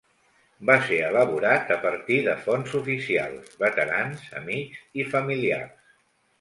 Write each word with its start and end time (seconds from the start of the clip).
Va 0.69 0.77
ser 0.87 0.97
elaborat 1.09 1.69
a 1.75 1.77
partir 1.83 2.17
de 2.29 2.33
fonts 2.47 2.75
oficials, 2.81 3.55
veterans, 3.67 4.27
amics 4.43 4.85
i 5.05 5.09
familiars. 5.15 5.81